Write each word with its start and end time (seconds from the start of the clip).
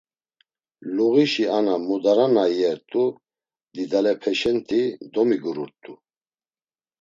Luğişi 0.95 1.45
ana 1.57 1.75
mudara 1.87 2.27
na 2.35 2.43
iyert̆u 2.53 3.05
didalepeşenti 3.73 4.81
domigururt̆u. 5.13 5.93